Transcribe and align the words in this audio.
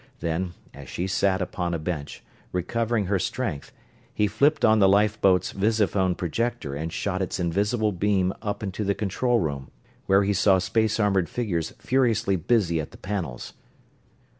Then, 0.19 0.55
as 0.73 0.89
she 0.89 1.05
sat 1.05 1.43
upon 1.43 1.75
a 1.75 1.77
bench, 1.77 2.23
recovering 2.51 3.05
her 3.05 3.19
strength, 3.19 3.71
he 4.11 4.25
flipped 4.25 4.65
on 4.65 4.79
the 4.79 4.89
lifeboat's 4.89 5.51
visiphone 5.53 6.15
projector 6.17 6.73
and 6.73 6.91
shot 6.91 7.21
its 7.21 7.39
invisible 7.39 7.91
beam 7.91 8.33
up 8.41 8.63
into 8.63 8.83
the 8.83 8.95
control 8.95 9.39
room, 9.39 9.69
where 10.07 10.23
he 10.23 10.33
saw 10.33 10.57
space 10.57 10.99
armored 10.99 11.29
figures 11.29 11.75
furiously 11.77 12.35
busy 12.35 12.81
at 12.81 12.89
the 12.89 12.97
panels. 12.97 13.53